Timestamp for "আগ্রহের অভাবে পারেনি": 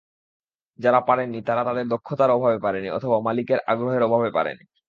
3.67-4.63